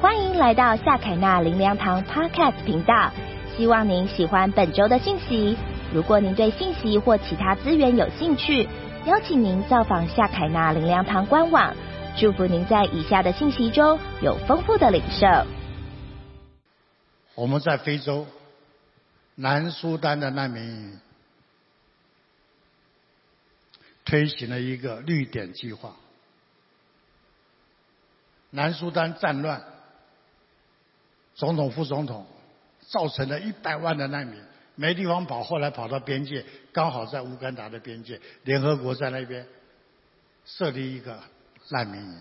[0.00, 3.12] 欢迎来到夏凯纳林良堂 Podcast 频道，
[3.56, 5.58] 希望您喜欢本周的信息。
[5.92, 8.68] 如果您对信息或其他资源有兴趣，
[9.06, 11.74] 邀请您造访夏凯纳林良堂官网。
[12.16, 15.26] 祝福您在以下的信息中有丰富的领受。
[17.34, 18.24] 我们在非洲
[19.34, 21.00] 南苏丹的难民营
[24.04, 25.96] 推行了一个绿点计划。
[28.50, 29.62] 南苏丹战乱，
[31.38, 32.26] 总统、副总统
[32.88, 34.42] 造成了一百万的难民
[34.74, 39.46] 没地方跑，后来跑到边界，刚好在乌干达的边界，联合国在那边
[40.44, 41.22] 设立一个
[41.70, 42.20] 难民营。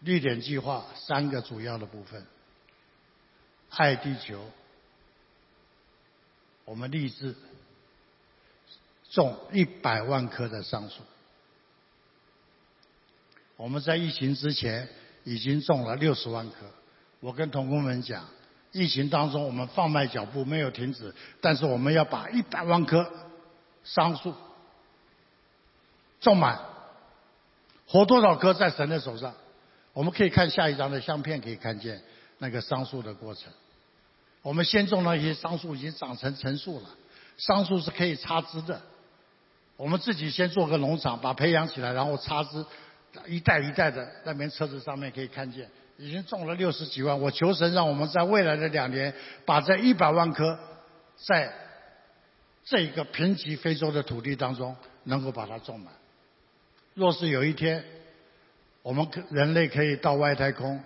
[0.00, 2.26] 绿点计划三个主要的部分：
[3.68, 4.50] 爱地球，
[6.64, 7.34] 我们立志
[9.10, 11.02] 种一百万棵的桑树。
[13.56, 14.88] 我们在疫情之前
[15.24, 16.66] 已经种了六十万棵。
[17.20, 18.24] 我跟同工们讲，
[18.72, 23.10] 疫情当中我们放慢脚步，没有停止，但是我们要把一百万棵
[23.82, 24.34] 桑树
[26.20, 26.60] 种满。
[27.86, 29.34] 活多少棵在神的手上。
[29.92, 32.02] 我们可以看下一张的相片，可以看见
[32.38, 33.52] 那个桑树的过程。
[34.42, 36.88] 我们先种那些桑树，已经长成成树了。
[37.38, 38.82] 桑树是可以插枝的。
[39.76, 42.66] 我们自己先做个农场，把培养起来，然后插枝。
[43.26, 47.20] 一代一代的那边车子上面可以看见，已经种了六十几万。
[47.20, 50.58] 我求神让我们在未来的两年，把这一百万棵，
[51.16, 51.52] 在
[52.64, 55.92] 这个贫瘠非洲的土地当中，能够把它种满。
[56.94, 57.84] 若是有一天，
[58.82, 60.82] 我们人类可以到外太空，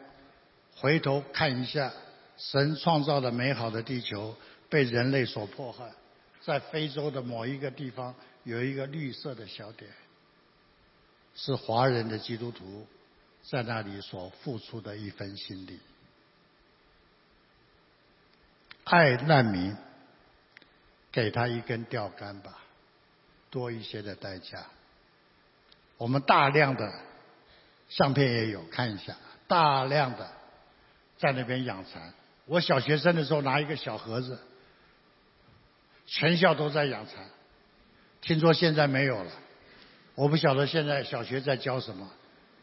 [0.76, 1.92] 回头看一下
[2.36, 4.36] 神创造的美好的地球
[4.68, 5.84] 被人类所破坏，
[6.40, 9.90] 在非洲的某一个地方有一个绿色的小点。
[11.40, 12.84] 是华人的基督徒
[13.44, 15.78] 在那里所付出的一份心力，
[18.82, 19.76] 爱难民，
[21.12, 22.58] 给他一根钓竿吧，
[23.50, 24.66] 多一些的代价。
[25.96, 26.92] 我们大量的
[27.88, 30.28] 相片也有，看一下，大量的
[31.18, 32.12] 在那边养蚕。
[32.46, 34.40] 我小学生的时候拿一个小盒子，
[36.04, 37.30] 全校都在养蚕，
[38.22, 39.30] 听说现在没有了。
[40.18, 42.10] 我不晓得现在小学在教什么，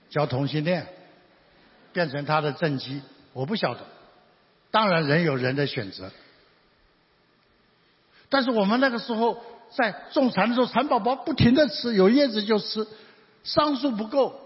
[0.10, 0.86] 教同性恋，
[1.94, 3.02] 变成他的正畸，
[3.32, 3.80] 我不晓得。
[4.72, 6.12] 当然人有人的选择，
[8.28, 9.42] 但是我们那个时候
[9.74, 12.86] 在种蚕的时候，蚕宝宝不停的吃，有叶子就吃，
[13.46, 14.38] 桑树不够，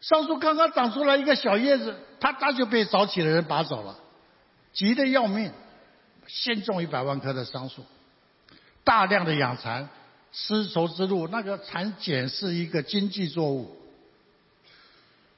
[0.00, 3.98] 桑树刚刚长出来一个小叶子，啪嗒就被早起的人拔走了，
[4.72, 5.50] 急得要命，
[6.28, 7.84] 先种一百万棵的桑树。
[8.86, 9.88] 大量的养蚕，
[10.30, 13.76] 丝绸之路那个蚕茧是一个经济作物，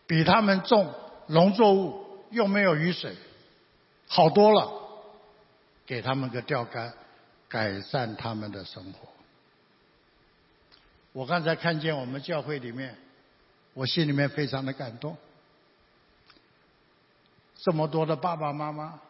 [0.06, 0.92] 比他们种
[1.28, 3.16] 农作物又没有雨水
[4.06, 4.70] 好多了。
[5.86, 6.92] 给他们个钓竿，
[7.48, 9.08] 改善他们的生活。
[11.14, 12.94] 我刚才看见我们教会里面，
[13.72, 15.16] 我心里面非常的感动。
[17.56, 19.00] 这么多的爸爸妈妈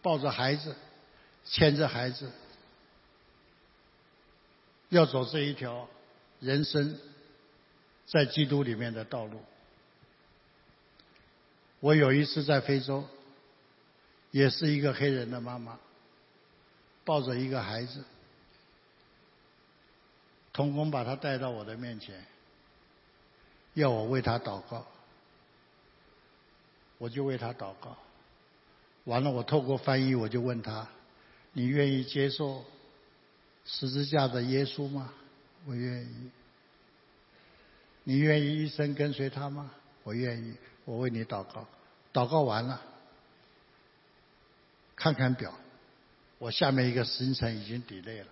[0.00, 0.74] 抱着孩子，
[1.44, 2.32] 牵着孩子。
[4.88, 5.88] 要走这一条
[6.40, 6.98] 人生
[8.06, 9.40] 在基督里面的道路。
[11.80, 13.04] 我有一次在非洲，
[14.30, 15.78] 也是一个黑人的妈妈，
[17.04, 18.04] 抱着一个孩子，
[20.52, 22.24] 童工把他带到我的面前，
[23.74, 24.86] 要我为他祷告，
[26.98, 27.96] 我就为他祷告。
[29.04, 30.88] 完了，我透过翻译，我就问他
[31.52, 32.64] ：“你愿意接受？”
[33.66, 35.12] 十字架的耶稣吗？
[35.66, 36.30] 我愿意。
[38.04, 39.72] 你愿意一生跟随他吗？
[40.04, 40.54] 我愿意。
[40.84, 41.66] 我为你祷告。
[42.12, 42.80] 祷告完了，
[44.94, 45.52] 看看表，
[46.38, 48.26] 我下面一个行程已经抵累了。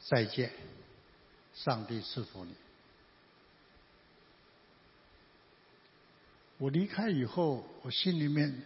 [0.00, 0.52] 再见，
[1.54, 2.54] 上帝赐福你。
[6.58, 8.62] 我离开以后，我心里面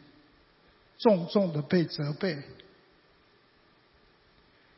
[0.98, 2.42] 重重的被责备。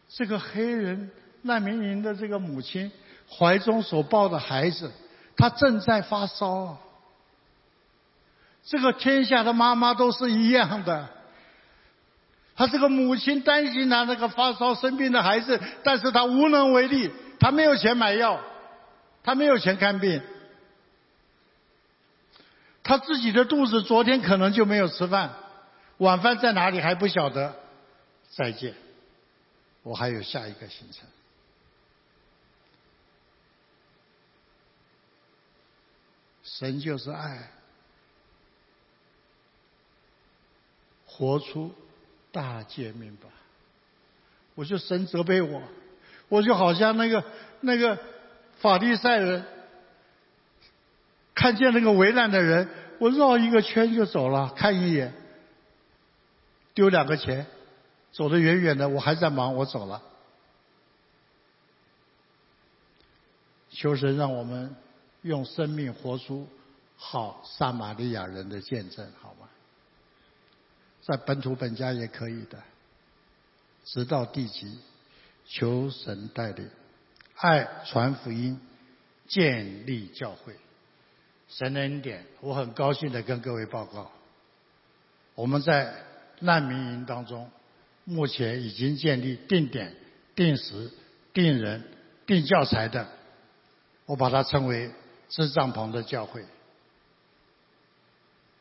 [0.09, 1.11] 这个黑人
[1.43, 2.91] 难民营的这个母亲
[3.31, 4.91] 怀中所抱的孩子，
[5.37, 6.79] 他正在发烧。
[8.65, 11.09] 这个天下的妈妈都是一样的，
[12.57, 18.41] 他这个母亲担心他那个发烧生病的孩子，但是他无能为力，他没有钱买药，
[19.23, 20.21] 他没有钱看病，
[22.83, 25.35] 他自己的肚子昨天可能就没有吃饭，
[25.99, 27.55] 晚饭在哪里还不晓得。
[28.31, 28.75] 再见。
[29.83, 31.09] 我还有下一个行程。
[36.43, 37.51] 神就是爱。
[41.07, 41.75] 活出
[42.31, 43.29] 大界面吧，
[44.55, 45.63] 我就神责备我，
[46.29, 47.25] 我就好像那个
[47.61, 47.99] 那个
[48.61, 49.45] 法利赛人。
[51.35, 55.13] 看见那个为难的人，我绕一个圈就走了，看一眼。
[56.75, 57.47] 丢两个钱。
[58.13, 60.03] 走得远远的，我还在忙，我走了。
[63.71, 64.75] 求神让我们
[65.23, 66.49] 用生命活出
[66.97, 69.49] 好撒玛利亚人的见证，好吗？
[71.03, 72.63] 在本土本家也可以的，
[73.85, 74.81] 直到地极，
[75.47, 76.69] 求神带领，
[77.37, 78.61] 爱传福音，
[79.27, 80.57] 建立教会，
[81.49, 82.27] 神恩典。
[82.41, 84.11] 我很高兴的跟各位报告，
[85.35, 85.95] 我们在
[86.41, 87.49] 难民营当中，
[88.11, 89.95] 目前已经建立定点、
[90.35, 90.91] 定时、
[91.35, 91.85] 定人、
[92.25, 93.07] 定教材的。
[94.07, 94.91] 我把它称为
[95.29, 96.43] 支帐篷的教会，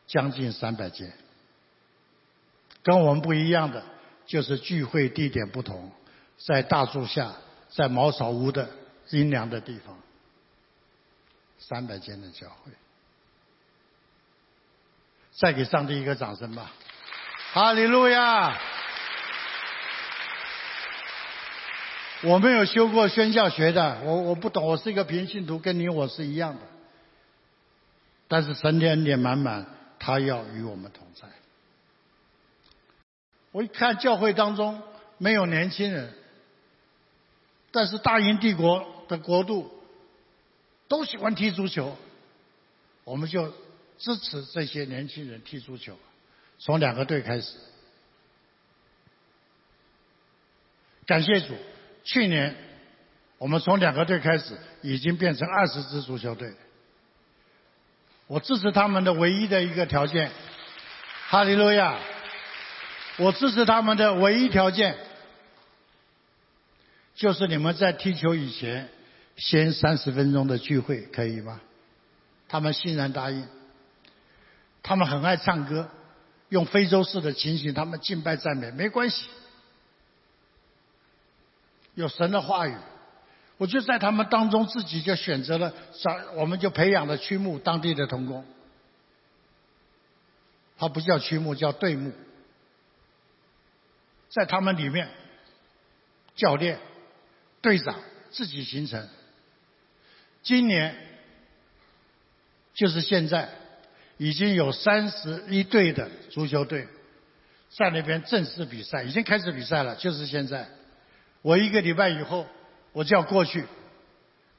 [0.06, 1.14] 将近三百间。
[2.84, 3.82] 跟我们不一样的
[4.26, 5.90] 就是聚会地点不同，
[6.38, 7.34] 在大树下，
[7.70, 8.70] 在茅草屋的
[9.12, 9.98] 阴凉的地方，
[11.58, 12.74] 三百间的教会。
[15.32, 16.74] 再给上帝一个掌声吧，
[17.54, 18.60] 哈利路亚！
[22.24, 26.62] 我没有修过宣教学的，我我不懂，我是一个平信徒，跟你我是一样的。
[28.28, 29.68] 但是神的恩典满满，
[30.00, 31.28] 他要与我们同在。
[33.52, 34.82] 我一看教会当中
[35.20, 36.12] 没有年轻人，
[37.72, 39.72] 但是大英帝国的国度
[40.88, 41.96] 都喜欢踢足球，
[43.04, 43.54] 我们就
[44.00, 45.96] 支持这些年轻人踢足球，
[46.58, 47.58] 从两个队开始，
[51.06, 51.54] 感谢主。
[52.08, 52.56] 去年，
[53.38, 56.54] 我们从两个队开始，已经变成二十支足球队。
[58.28, 60.32] 我支持他们的唯一的一个条件，
[61.28, 62.00] 哈利路亚！
[63.18, 64.96] 我支持他们的唯一条件，
[67.14, 68.88] 就是你们在踢球以前，
[69.36, 71.60] 先三十分钟的聚会，可以吗？
[72.48, 73.46] 他们欣然答应。
[74.82, 75.90] 他们很爱唱歌，
[76.48, 79.28] 用非洲式的情形，他们敬拜赞美，没关系。
[81.98, 82.76] 有神的话语，
[83.58, 88.46] 我就在他们当中自己就选择了，找我们就培养了曲目当地的童工，
[90.78, 92.12] 他不叫曲目，叫队目，
[94.30, 95.10] 在他们里面，
[96.36, 96.78] 教练、
[97.64, 99.10] 队长自己形成。
[100.44, 100.96] 今年
[102.76, 103.50] 就是现在，
[104.18, 106.88] 已经有三十一队的足球队
[107.72, 110.70] 在那边正式比赛，已经开始比赛了，就是现在。
[111.48, 112.46] 我一个礼拜以后，
[112.92, 113.66] 我就要过去。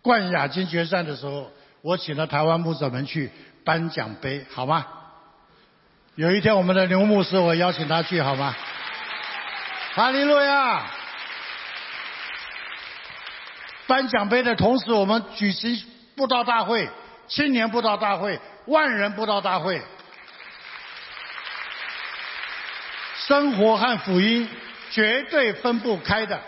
[0.00, 1.52] 冠亚军决赛的时候，
[1.82, 3.30] 我请了台湾牧者们去
[3.62, 4.86] 颁奖杯，好吗？
[6.14, 8.56] 有一天我们的刘牧师，我邀请他去，好吗？
[9.92, 10.86] 哈利路亚！
[13.86, 15.78] 颁奖杯的同时，我们举行
[16.16, 16.88] 布道大会、
[17.26, 19.82] 青年布道大会、万人布道大会，
[23.26, 24.48] 生活和福音
[24.90, 26.40] 绝对分不开的。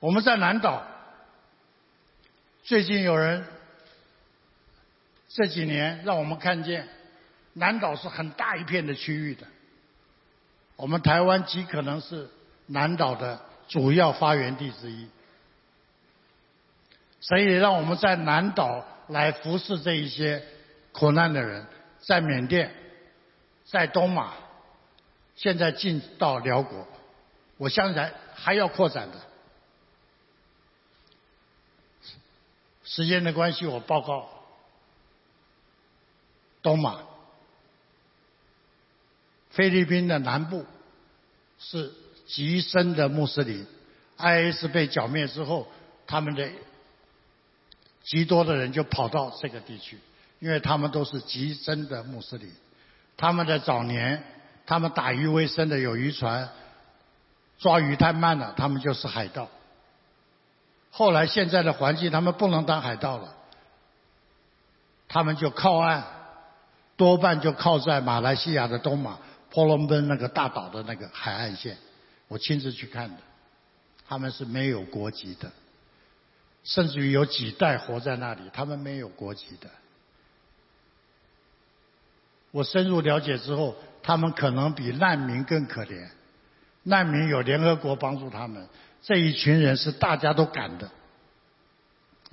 [0.00, 0.84] 我们在南岛，
[2.62, 3.44] 最近有人
[5.28, 6.88] 这几年让我们看见，
[7.54, 9.44] 南岛是很大一片的区域的。
[10.76, 12.28] 我们台湾极可能是
[12.66, 15.08] 南岛的主要发源地之一，
[17.20, 20.44] 所以让我们在南岛来服侍这一些
[20.92, 21.66] 苦难的人，
[21.98, 22.72] 在缅甸，
[23.64, 24.34] 在东马，
[25.34, 26.86] 现在进到辽国，
[27.56, 29.18] 我相信还要扩展的。
[32.88, 34.30] 时间的关系，我报告：
[36.62, 37.02] 东马、
[39.50, 40.64] 菲律宾的南部
[41.58, 41.92] 是
[42.26, 43.66] 极深的穆斯林
[44.16, 45.68] ，IS 被剿灭之后，
[46.06, 46.48] 他们的
[48.02, 49.98] 极多的人就跑到这个地区，
[50.38, 52.50] 因为他们都是极深的穆斯林。
[53.18, 54.24] 他们的早年，
[54.64, 56.48] 他们打鱼为生的有渔船，
[57.58, 59.46] 抓鱼太慢了，他们就是海盗。
[60.90, 63.34] 后来现在的环境，他们不能当海盗了，
[65.06, 66.04] 他们就靠岸，
[66.96, 69.18] 多半就靠在马来西亚的东马、
[69.50, 71.76] 婆罗奔那个大岛的那个海岸线。
[72.26, 73.16] 我亲自去看的，
[74.08, 75.50] 他们是没有国籍的，
[76.64, 79.68] 甚至于有几代活在那里，他们没有国籍的。
[82.50, 86.08] 我深入了解之后，他们可能比难民更可怜，
[86.82, 88.66] 难民有联合国帮助他们。
[89.02, 90.90] 这一群人是大家都赶的、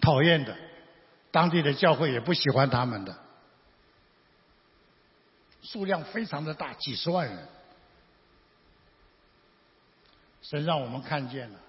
[0.01, 0.57] 讨厌的，
[1.31, 3.17] 当地的教会也不喜欢他们的，
[5.61, 7.47] 数量非常的大，几十万人。
[10.41, 11.59] 神让我们看见了，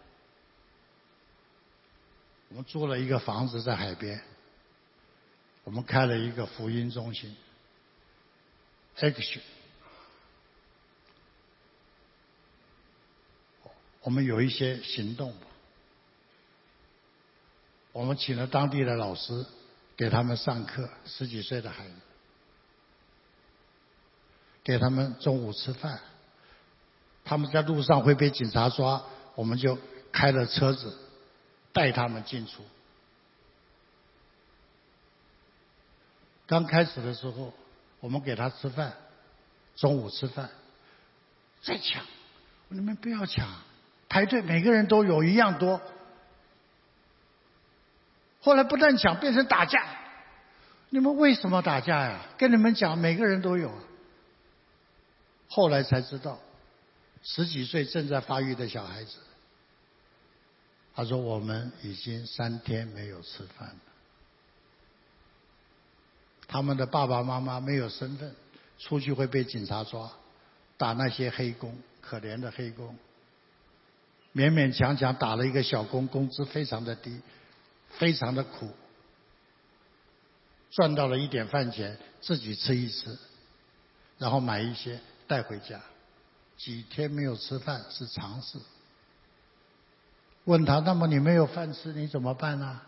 [2.49, 4.21] 我们租了一个房子在海边，
[5.65, 7.37] 我们开了一个福音中心
[8.99, 9.41] ，Action。
[14.07, 15.35] 我们有一些行动，
[17.91, 19.45] 我们请了当地的老师
[19.97, 21.95] 给他们上课，十几岁的孩子，
[24.63, 26.01] 给他们中午吃饭。
[27.25, 29.77] 他们在路上会被警察抓，我们就
[30.13, 30.97] 开了车子
[31.73, 32.63] 带他们进出。
[36.47, 37.53] 刚开始的时候，
[37.99, 38.97] 我们给他吃饭，
[39.75, 40.49] 中午吃饭，
[41.61, 42.07] 再抢，
[42.69, 43.66] 你们不要抢。
[44.09, 45.81] 排队，每个人都有一样多。
[48.41, 49.85] 后来不但抢，变成打架。
[50.91, 52.21] 你们为什么打架呀？
[52.39, 53.73] 跟你们讲，每个人都有。
[55.49, 56.39] 后来才知道，
[57.23, 59.17] 十几岁正在发育的小孩子，
[60.95, 63.75] 他说：“我们已经三天没有吃饭了。”
[66.49, 68.35] 他们的爸爸妈妈没有身份，
[68.79, 70.11] 出去会被警察抓，
[70.77, 72.97] 打那些黑工，可怜的黑工。
[74.37, 77.23] 勉勉强强打了一个小工，工资非常的低，
[77.99, 78.71] 非常的苦，
[80.71, 83.17] 赚到了一点饭钱，自己吃一吃，
[84.19, 85.81] 然后买一些带回家，
[86.59, 88.59] 几天没有吃饭是常事。
[90.45, 92.83] 问他，那么你没有饭吃，你怎么办呢？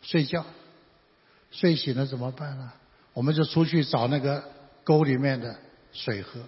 [0.00, 0.46] 睡觉，
[1.50, 2.72] 睡醒了怎么办呢？
[3.12, 4.42] 我们就出去找那个
[4.82, 5.58] 沟里面的
[5.92, 6.40] 水喝，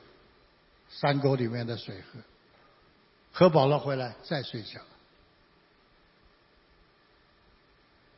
[0.88, 2.18] 山沟里面的水喝。
[3.38, 4.80] 喝饱了回来再睡觉。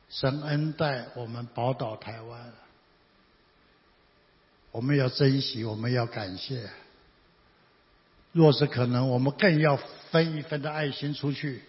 [0.09, 2.53] 神恩待我们宝岛台湾，
[4.71, 6.71] 我们要珍惜，我们要感谢。
[8.31, 9.77] 若是可能，我们更要
[10.13, 11.65] 分一分的爱心出去，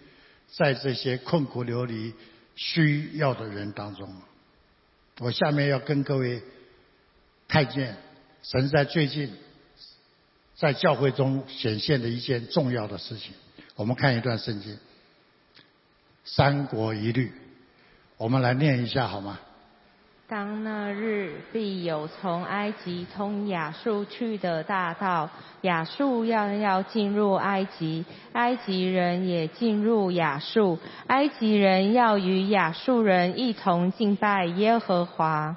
[0.46, 2.14] 在这些困苦流离
[2.54, 4.14] 需要的人当中。
[5.18, 6.40] 我下面要跟各位
[7.48, 7.96] 看见，
[8.44, 9.36] 神在最近。
[10.60, 13.32] 在教会中显现的一件重要的事情，
[13.76, 14.74] 我们看一段圣经，
[16.22, 17.28] 《三国一律》，
[18.18, 19.38] 我们来念一下好吗？
[20.28, 25.30] 当那日必有从埃及通亚述去的大道，
[25.62, 35.56] 亚述要要进入埃及，埃及人也进入亚述，埃及人要与亚述人一同敬拜耶和华。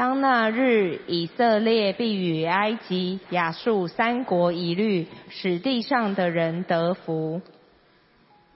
[0.00, 7.42] 当那日，以色列必与埃及、亚述三国一律，使地上的人得福。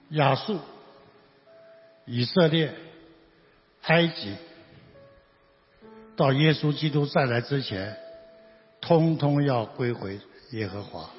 [0.09, 0.57] 亚述、
[2.07, 2.73] 以色列、
[3.83, 4.35] 埃及，
[6.15, 7.95] 到耶稣基督再来之前，
[8.81, 11.11] 通通要归回耶和华，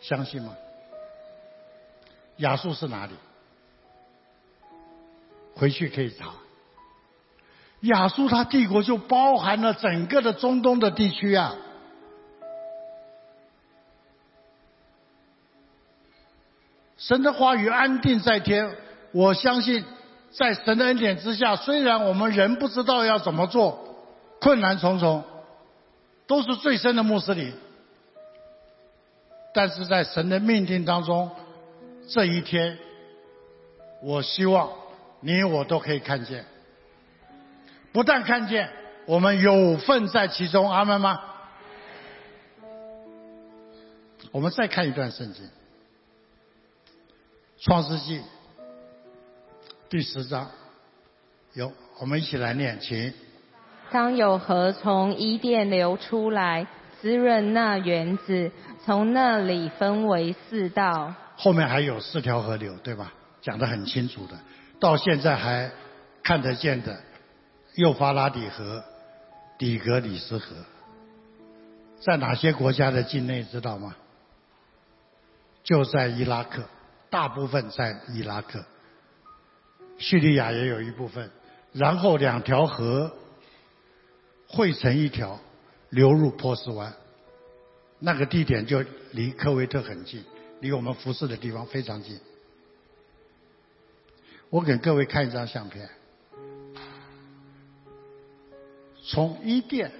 [0.00, 0.52] 相信吗？
[2.38, 3.12] 亚述是哪里？
[5.54, 6.34] 回去可以查。
[7.80, 11.54] 亚述它帝国就包含了整个的中东的地区啊。
[16.98, 18.76] 神的话语安定在天，
[19.12, 19.84] 我相信
[20.30, 23.96] 在神的恩典之下，虽然我们人不知道要怎么做，
[24.40, 25.24] 困难重重，
[26.26, 27.54] 都是最深的穆斯林，
[29.54, 31.30] 但是在神的命定当中，
[32.10, 32.78] 这一天，
[34.02, 34.68] 我希望
[35.20, 36.44] 你我都可以看见。
[37.92, 38.70] 不但看见，
[39.06, 41.20] 我们有份在其中，阿门吗？
[44.30, 45.44] 我们再看一段圣经，
[47.58, 48.20] 《创世纪》
[49.88, 50.48] 第十章，
[51.54, 53.12] 有，我们一起来念，请。
[53.90, 56.68] 当有河从伊甸流出来，
[57.00, 58.52] 滋润那园子，
[58.84, 61.12] 从那里分为四道。
[61.36, 63.12] 后面还有四条河流，对吧？
[63.40, 64.38] 讲得很清楚的，
[64.78, 65.68] 到现在还
[66.22, 66.96] 看得见的。
[67.74, 68.84] 幼发拉底河、
[69.58, 70.56] 底格里斯河，
[72.00, 73.96] 在哪些国家的境内知道吗？
[75.62, 76.64] 就在伊拉克，
[77.10, 78.64] 大部分在伊拉克，
[79.98, 81.30] 叙利亚也有一部分。
[81.72, 83.12] 然后两条河
[84.48, 85.38] 汇成一条，
[85.90, 86.92] 流入波斯湾。
[88.00, 90.24] 那个地点就离科威特很近，
[90.60, 92.18] 离我们服侍的地方非常近。
[94.48, 95.88] 我给各位看一张相片。
[99.12, 99.90] 从伊甸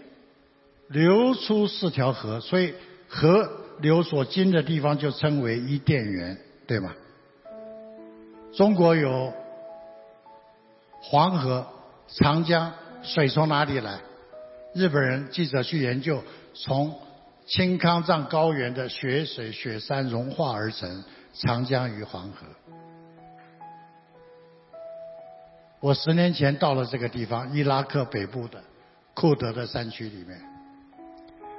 [0.86, 2.72] 流出四条河，所以
[3.08, 3.50] 河
[3.80, 6.94] 流所经的地方就称为伊甸园，对吗？
[8.52, 9.32] 中国有
[11.02, 11.66] 黄河、
[12.06, 13.98] 长江水从哪里来？
[14.74, 16.22] 日本人记者去研究，
[16.54, 16.96] 从
[17.46, 21.02] 青康藏高原的雪水、雪山融化而成，
[21.32, 22.46] 长江与黄河。
[25.80, 28.62] 我十年前到了这个地方，伊拉克北部的
[29.20, 30.40] 库德的山区里面。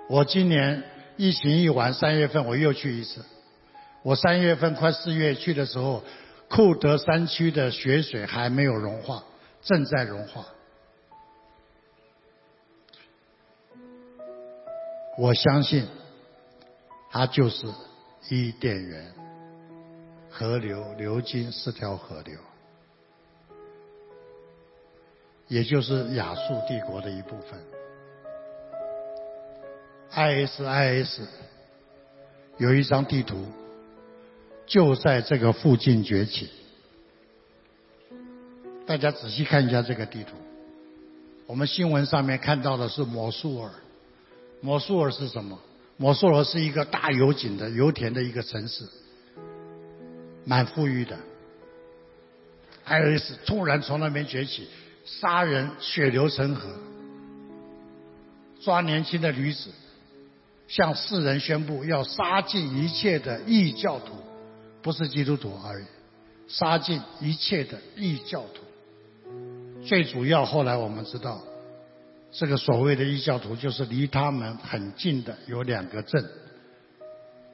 [0.10, 0.84] 我今年
[1.16, 3.24] 疫情一完，三月份我又去一次。
[4.02, 6.04] 我三月份快四月去的时候，
[6.50, 9.24] 库德山区的雪水还没有融化，
[9.62, 10.44] 正在融化。
[15.20, 15.88] 我相信，
[17.12, 17.68] 它就是
[18.30, 19.14] 伊甸园，
[20.32, 22.36] 河流流经四条河流。
[25.52, 27.60] 也就是亚述帝国的一部分。
[30.14, 31.20] ISIS
[32.58, 33.46] 有一张地图，
[34.66, 36.50] 就在这个附近崛起。
[38.86, 40.38] 大家仔细看一下这个地图。
[41.48, 43.70] 我们新闻上面看到的是摩苏尔，
[44.62, 45.60] 摩苏尔是什么？
[45.98, 48.86] 摩苏尔是一个大油井的油田的一个城市，
[50.46, 51.18] 蛮富裕的。
[52.86, 54.70] IS 突然从那边崛起。
[55.04, 56.70] 杀人，血流成河，
[58.62, 59.72] 抓年轻的女子，
[60.68, 64.14] 向世人宣布要杀尽一切的异教徒，
[64.84, 65.86] 不是基督徒而已，
[66.48, 69.82] 杀尽一切的异教徒。
[69.84, 71.42] 最主要，后来我们知道，
[72.32, 76.24] 这个所谓的异教徒，就是离他们很近的有两个镇，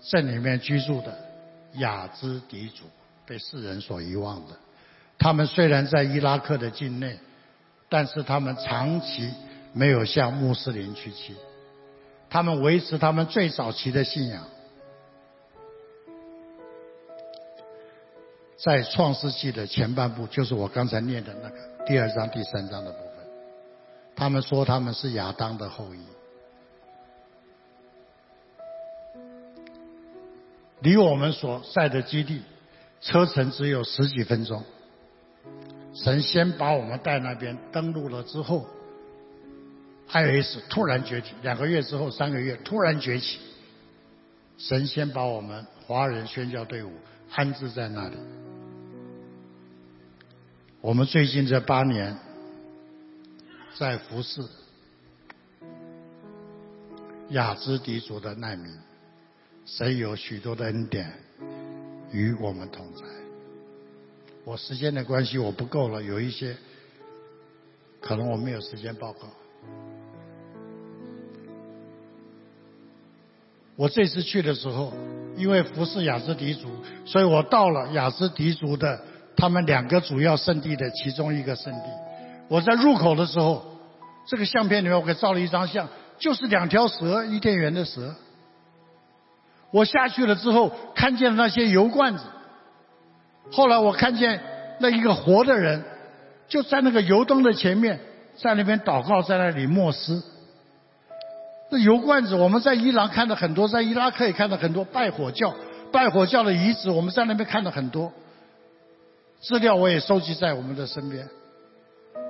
[0.02, 1.18] 镇里面居住的
[1.76, 2.84] 雅兹迪族，
[3.26, 4.58] 被世人所遗忘的。
[5.18, 7.18] 他们虽然在伊拉克的境内。
[7.90, 9.34] 但是他们长期
[9.74, 11.36] 没有向穆斯林屈膝，
[12.30, 14.44] 他们维持他们最早期的信仰。
[18.58, 23.26] 在创世纪的前半部，就是我刚才念的那个第二章、第三章的部分，
[24.16, 26.00] 他们说他们是亚当的后裔，
[30.82, 32.42] 离我们所在的基地
[33.00, 34.64] 车程只有十几分钟。
[36.04, 38.68] 神先把我们带那边登陆了之后
[40.10, 43.40] ，IS 突然崛起，两个月之后、三个月突然崛起。
[44.60, 46.92] 神先把我们华人宣教队伍
[47.32, 48.16] 安置在那里。
[50.82, 52.16] 我们最近这八年
[53.76, 54.42] 在服侍
[57.30, 58.72] 雅兹迪族的难民，
[59.66, 61.12] 神有许多的恩典
[62.12, 63.02] 与我们同在。
[64.48, 66.56] 我时间的关系，我不够了，有一些
[68.00, 69.28] 可能我没有时间报告。
[73.76, 74.94] 我这次去的时候，
[75.36, 76.70] 因为服侍雅斯迪族，
[77.04, 79.04] 所以我到了雅斯迪族的
[79.36, 81.90] 他们两个主要圣地的其中一个圣地。
[82.48, 83.66] 我在入口的时候，
[84.30, 88.16] 这个相片里面我给照了一张相，就是两条蛇，伊甸园的蛇。
[89.72, 92.24] 我下去了之后，看见那些油罐子。
[93.52, 94.42] 后来我看见
[94.80, 95.84] 那一个活的人，
[96.48, 98.00] 就在那个油灯的前面，
[98.38, 100.24] 在那边祷告，在那里默思。
[101.70, 105.54] 那油罐子，我们在伊朗看到很多，在伊拉克也看到很多拜火教、
[105.92, 108.14] 拜火教的遗址，我们在那边看到很多
[109.42, 111.28] 资料，我也收集在我们的身边。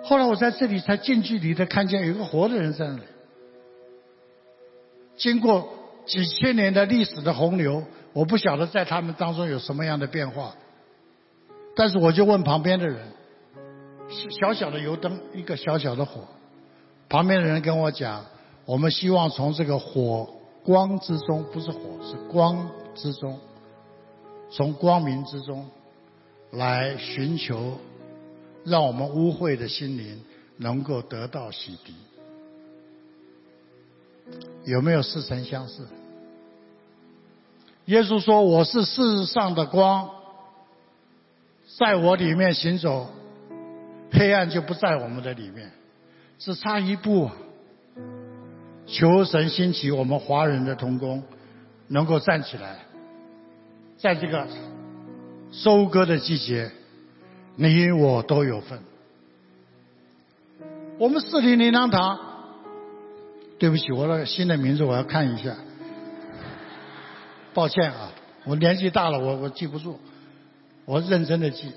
[0.03, 3.01] 后来我在这里才近距离的看见有一个活的人在那里，
[5.17, 5.67] 经过
[6.05, 10.55] 几千年的历史的洪流，我不晓得在他们当中有什么样的变化。
[11.77, 13.05] 但是我就问旁边的人，
[14.41, 16.21] 小小的油灯，一个小小的火，
[17.07, 18.25] 旁边的人跟我讲，
[18.65, 20.27] 我们希望从这个火
[20.63, 23.39] 光之中，不是火，是光之中，
[24.49, 25.67] 从光明之中
[26.49, 27.77] 来寻求，
[28.63, 30.23] 让我们污秽的心灵
[30.57, 31.91] 能够得到洗涤。
[34.65, 35.83] 有没有似曾相识？
[37.85, 40.09] 耶稣说：“我是世上的光。”
[41.77, 43.07] 在我里面行走，
[44.11, 45.71] 黑暗就不在我们的里面，
[46.39, 47.29] 只差一步。
[48.87, 51.21] 求神兴起我们华人的童工，
[51.87, 52.79] 能够站起来，
[53.97, 54.47] 在这个
[55.51, 56.71] 收割的季节，
[57.55, 58.79] 你我都有份。
[60.97, 62.17] 我们四零灵粮堂，
[63.59, 65.53] 对不起，我那新的名字我要看一下，
[67.53, 68.11] 抱歉啊，
[68.45, 69.99] 我年纪大了，我我记不住。
[70.87, 71.73] 我认真的记，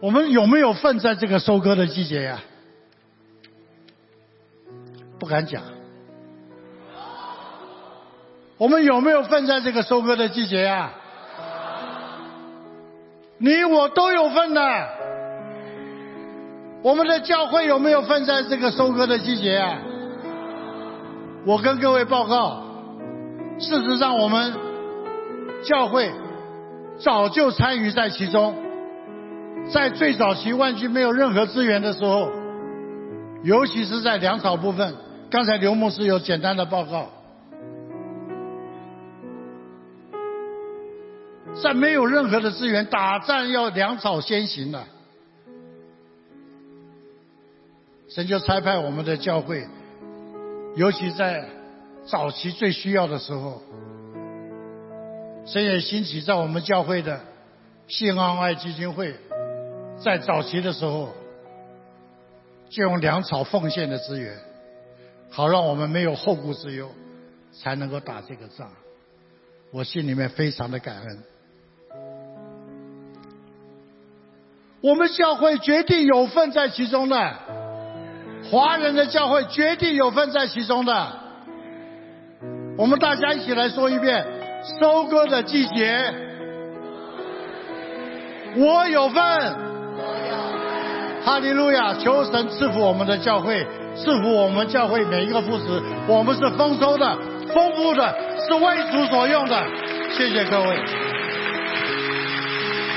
[0.00, 2.40] 我们有没有份在这个收割的季节呀？
[5.20, 5.62] 不敢讲。
[8.58, 10.90] 我们有没有份在这个收割的季节呀？
[13.38, 14.60] 你我都有份的。
[16.82, 19.78] 我们的教会有没有份在这个收割的季节啊？
[21.46, 22.64] 我跟各位报告，
[23.60, 24.52] 事实上我们
[25.62, 26.10] 教会
[27.02, 28.54] 早就参与在其中。
[29.70, 32.30] 在最早期万军没有任何资源的时候，
[33.44, 34.94] 尤其是在粮草部分，
[35.30, 37.08] 刚才刘牧师有简单的报告，
[41.62, 44.82] 在没有任何的资源，打仗要粮草先行的，
[48.08, 49.66] 神就差派我们的教会。
[50.74, 51.44] 尤其在
[52.04, 53.62] 早期最需要的时候，
[55.46, 57.20] 神也兴起在我们教会的
[57.88, 59.14] 信安爱基金会，
[60.02, 61.08] 在早期的时候，
[62.68, 64.36] 就用粮草奉献的资源，
[65.30, 66.90] 好让我们没有后顾之忧，
[67.52, 68.70] 才能够打这个仗。
[69.72, 71.22] 我心里面非常的感恩。
[74.82, 77.34] 我们教会决定有份在其中的。
[78.50, 81.12] 华人的教会决定有份在其中的，
[82.78, 84.26] 我们大家一起来说一遍：
[84.62, 86.12] 收割的季节，
[88.56, 89.70] 我有份。
[91.22, 91.94] 哈利路亚！
[91.94, 95.82] 求神赐福我们的教会，赐福我们教会每一个副职。
[96.06, 97.16] 我们是丰收的、
[97.54, 98.14] 丰富的，
[98.48, 99.62] 是为主所用的。
[100.10, 100.78] 谢谢各位。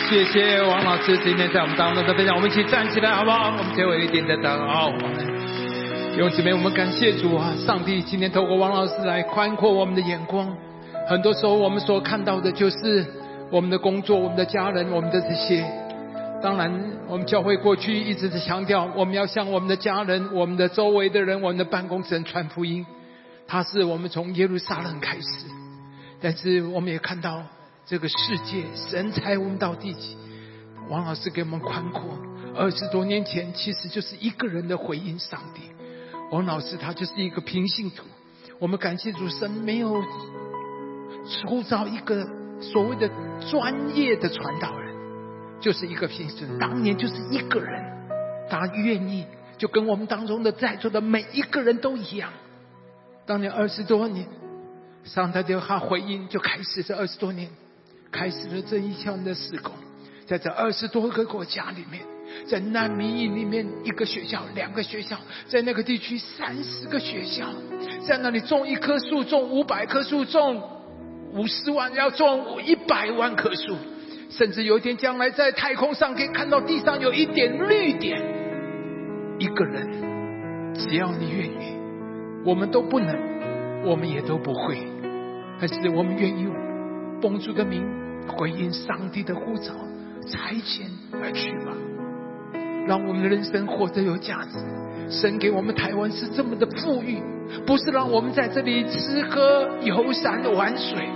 [0.09, 2.33] 谢谢王老师今天在我们当中的分享。
[2.35, 3.53] 我们一起站起来好不好？
[3.57, 4.89] 我们结尾一点的祷告。
[6.13, 7.53] 弟兄姊妹，我们感谢主啊！
[7.65, 10.47] 上帝今天透过王老师来宽阔我们的眼光。
[11.07, 13.05] 很多时候我们所看到的就是
[13.51, 15.63] 我们的工作、我们的家人、我们的这些。
[16.41, 16.71] 当然，
[17.07, 22.85] 我们教会过去一直在强调，我们要向我们的家人、我们的周围的人、我们的办公室人传福音。
[23.47, 25.45] 他是我们从耶路撒冷开始，
[26.21, 27.43] 但是我们也看到
[27.85, 30.17] 这个世界神才我们到地极。
[30.89, 32.01] 王老师给我们宽阔，
[32.55, 35.61] 二十多年前其实就是一个人的回应上帝。
[36.31, 38.03] 王老师他就是一个平信徒，
[38.59, 40.01] 我们感谢主神没有
[41.25, 42.25] 塑造一个
[42.61, 43.09] 所谓的
[43.49, 44.93] 专业的传道人，
[45.59, 46.47] 就是一个平时。
[46.59, 47.81] 当年就是一个人，
[48.49, 49.25] 他愿意
[49.57, 52.31] 就跟我们当中的在座的每一个人都一样。
[53.25, 54.27] 当年二十多年，
[55.03, 57.49] 上台的他回应就开始这二十多年，
[58.11, 59.73] 开始了这一项的施工，
[60.27, 62.03] 在这二十多个国家里面。
[62.47, 65.15] 在难民营里面，一个学校、两个学校，
[65.47, 67.47] 在那个地区三十个学校，
[68.07, 70.72] 在那里种一棵树，种五百棵树，种
[71.33, 73.75] 五十万要种一百万棵树，
[74.29, 78.21] 甚至有一天将来在太空上可以看到地上有一点绿点。
[79.39, 81.75] 一个人，只要你愿意，
[82.45, 83.17] 我们都不能，
[83.83, 84.77] 我们也都不会，
[85.59, 86.53] 但是我们愿意用
[87.19, 87.83] 帮助的名
[88.27, 89.73] 回应上帝的呼召，
[90.27, 90.83] 差遣
[91.19, 91.75] 而去吧。
[92.85, 94.59] 让我们的人生活得有价值。
[95.09, 97.17] 神给我们台湾是这么的富裕，
[97.65, 101.09] 不是让我们在这里吃喝游山玩水。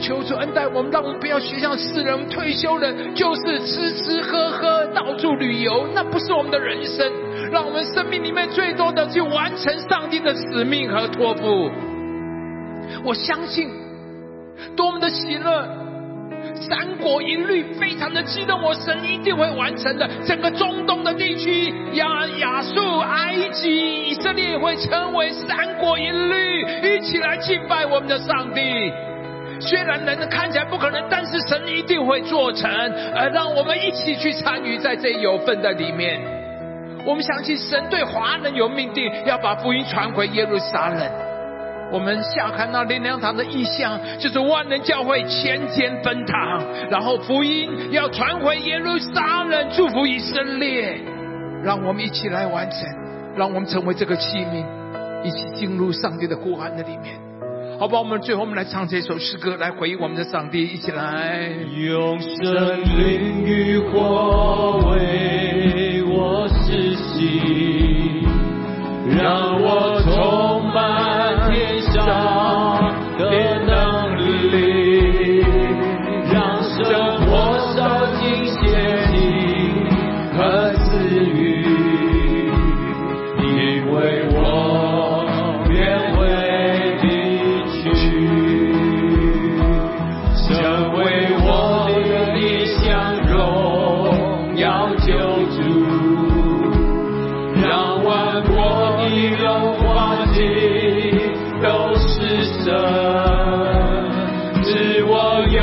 [0.00, 7.10] 求主恩待我们，让我们不要学像世人退休人，就是吃吃喝喝，到处旅游，那不是我们的人生。
[7.52, 11.70] 让我们生命里面最多的去完成上帝的使命和托付。
[13.04, 13.68] 我相信，
[14.74, 15.68] 多么的喜乐。
[16.54, 20.08] 三国一律非常的激动，我神一定会完成的。
[20.24, 28.60] 整个中东的地区，亚亚述、埃及、以色列会成为三国一律，一起来敬拜我们的上帝。
[29.60, 32.70] 虽然人看起来不可能，但是神一定会做成，
[33.14, 36.20] 而让我们一起去参与在这有份的里面。
[37.04, 41.08] 我们相信神对华人有命定，要把福音传回耶路撒冷。
[41.92, 50.98] 我们下看到灵粮堂的意象，就是万能教会千间分堂，然后福音要传回耶路撒冷，祝福以色列。
[51.62, 52.80] 让我们一起来完成，
[53.36, 54.64] 让我们成为这个器皿，
[55.22, 57.25] 一起进入上帝的呼喊的里面。
[57.78, 61.50] 好吧，我们最后我们来唱这首诗歌，来回忆我们的上帝，一起来。
[61.76, 68.26] 用神灵与火为我实行，
[69.14, 70.55] 让我从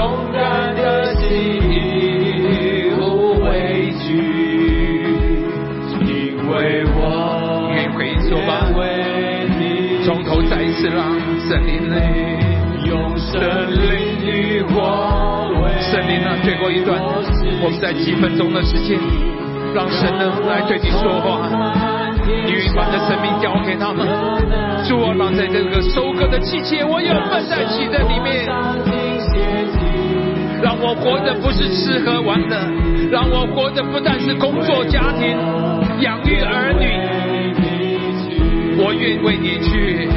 [0.04, 1.62] 勇敢的心
[3.00, 5.16] 无畏惧
[6.02, 8.68] 因为我愿意回首吧
[10.04, 11.08] 从头再一次让
[11.48, 11.96] 森林里
[12.86, 13.40] 用森
[13.72, 15.48] 林绿化
[15.80, 17.00] 森林那最后一段
[17.64, 19.00] 我们在几分钟的时间
[19.74, 22.04] 让神能来对你说话。
[22.26, 24.08] 你愿意把你的生命交给他们
[24.88, 29.83] 祝我让在这个收割的季节我有要奔在起在里面。
[30.64, 32.56] 让我活的不是吃喝玩乐，
[33.12, 35.36] 让我活的不但是工作、家庭、
[36.00, 36.88] 养育儿女，
[38.80, 40.08] 我愿为你去。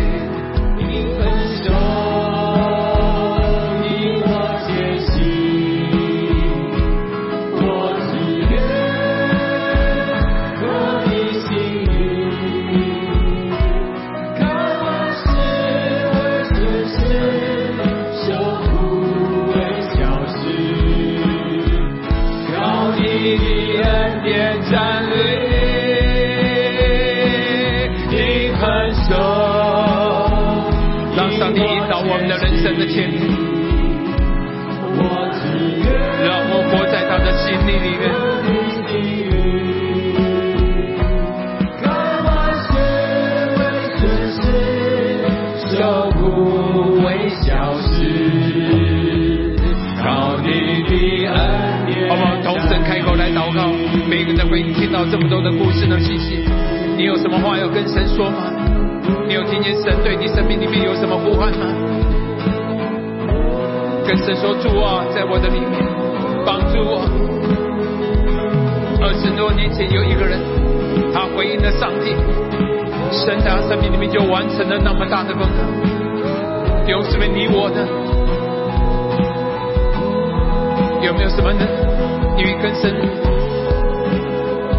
[32.76, 33.24] 们的人生的前途，
[34.98, 35.00] 我
[35.32, 35.40] 只
[35.80, 35.88] 愿
[36.24, 38.04] 让我活在他的心里里面。
[50.02, 50.46] 靠你
[50.84, 50.92] 的
[51.32, 51.34] 恩
[51.86, 52.08] 典。
[52.08, 52.26] 好不好？
[52.44, 53.72] 同声开口来祷告。
[54.08, 56.44] 每个人的回应，听到这么多的故事的信息，
[56.96, 58.52] 你有什么话要跟神说吗？
[59.26, 61.66] 你有听见神对你生命里面有什么呼唤吗？
[64.06, 65.82] 跟神说主啊，在我的里面
[66.46, 67.02] 帮助我。
[69.02, 70.38] 二十多年前有一个人，
[71.12, 72.14] 他回应了上帝，
[73.10, 76.86] 神在他生命里面就完成了那么大的功能。
[76.86, 77.82] 有什么你我呢？
[81.02, 81.66] 有没有什么呢？
[82.38, 82.94] 因为跟神，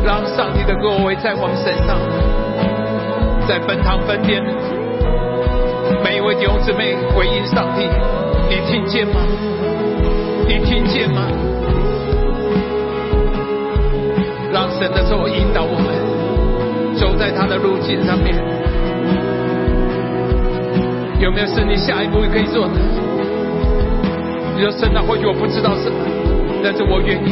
[0.06, 2.00] 让上帝的作为在我们身上，
[3.46, 4.42] 在本堂分店，
[6.02, 7.84] 每一位弟兄姊妹回应上帝，
[8.50, 9.22] 你听见吗？
[10.48, 11.28] 你听见吗？
[14.52, 18.36] 让神的手引导我们，走在他的路径上面。
[21.20, 22.80] 有没有是你下一步可以做的？
[24.56, 25.98] 你说神啊，或许我不知道什么，
[26.64, 27.32] 但是我愿意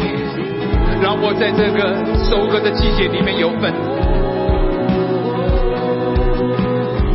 [1.01, 3.73] 让我在这个收割的季节里面有份。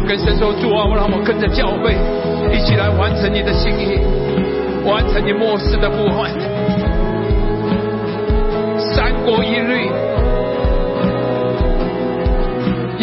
[0.09, 1.95] 跟神说主啊，我让我跟着教会
[2.53, 3.99] 一起来完成你的心意，
[4.85, 6.31] 完成你末世的呼唤。
[8.79, 9.89] 三国一律，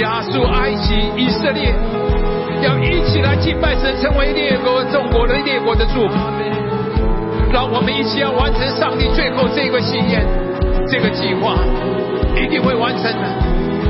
[0.01, 1.73] 亚述、埃及、以色列，
[2.61, 6.15] 要一起来敬拜神，成为列国众国的列国的祝福。
[7.51, 10.25] 让我们一起要完成上帝最后这个心愿，
[10.87, 11.55] 这个计划
[12.35, 13.23] 一定会完成的。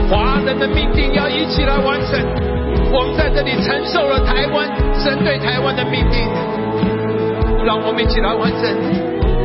[0.09, 2.56] 华人的命定要一起来完成。
[2.91, 4.67] 我们在这里承受了台湾
[4.99, 6.27] 神对台湾的命令，
[7.65, 8.63] 让我们一起来完成。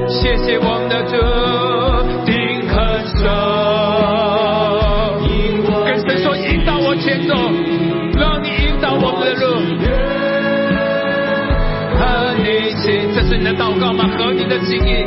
[0.08, 1.16] 谢谢我们的主，
[2.26, 2.76] 定肯
[3.16, 3.26] 手，
[5.86, 7.34] 跟神说引导我前走，
[8.18, 9.44] 让你引导我们的路。
[11.98, 12.00] 和
[12.42, 14.08] 你一起，这是你的祷告吗？
[14.18, 15.06] 和你的心意。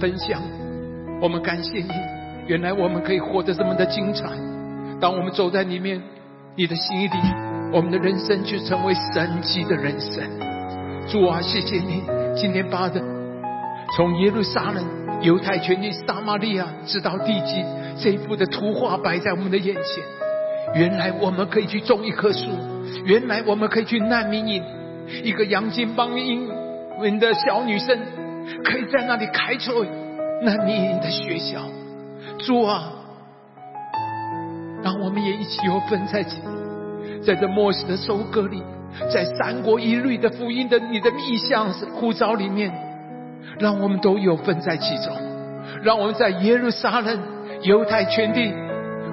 [0.00, 0.40] 分享，
[1.20, 1.90] 我们感谢你。
[2.46, 4.24] 原来我们可以活得这么的精彩。
[5.00, 6.00] 当我们走在里面，
[6.54, 7.10] 你的心里，
[7.72, 10.22] 我们的人生就成为神奇的人生。
[11.08, 12.02] 主啊，谢谢你
[12.34, 13.02] 今天把的
[13.96, 14.84] 从耶路撒冷、
[15.22, 17.64] 犹太全地、撒玛利亚直到地极
[17.98, 20.04] 这一幅的图画摆在我们的眼前。
[20.74, 22.48] 原来我们可以去种一棵树，
[23.04, 24.62] 原来我们可以去难民营，
[25.22, 26.48] 一个洋泾浜英
[26.98, 27.98] 文的小女生，
[28.64, 29.84] 可以在那里开出
[30.42, 31.60] 那你的学校。
[32.38, 32.92] 主啊，
[34.82, 36.24] 让我们也一起有份在
[37.24, 38.62] 在这末世的收割里，
[39.12, 42.72] 在三国一律的福音的你的意向呼召里面，
[43.58, 45.16] 让我们都有份在其中，
[45.82, 47.18] 让我们在耶路撒冷、
[47.62, 48.52] 犹太全地。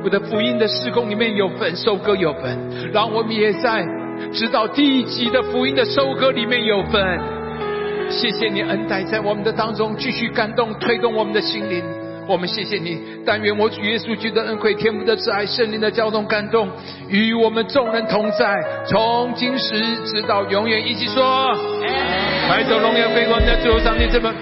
[0.04, 3.86] 我的福音的施工里面有份，收割有份，让我们也在
[4.34, 7.33] 直到第一集的福音的收割里面有份。
[8.14, 11.84] 谢谢你恩待在我们的当中，继续感动推动我们的心灵。
[12.26, 16.70] 我们谢谢你，但愿我主耶稣基督恩惠、天父的慈爱、圣灵的交通感动，
[17.10, 18.56] 与我们众人同在，
[18.88, 20.88] 从今时直到永远。
[20.88, 21.54] 一起说，
[22.48, 24.34] 抬头荣耀归光的主上帝这么。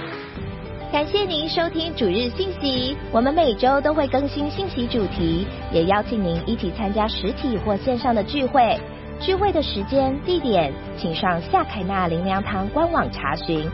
[0.91, 8.77] 感谢您收听主日信息，我们每周都会更新信息主题，也邀请您一起参加实体或线上的聚会。
[9.21, 13.69] 聚会的时间、地点，请上夏凯纳灵粮堂官网查询。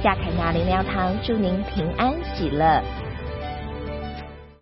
[0.00, 2.80] 夏凯纳灵粮堂祝您平安喜乐。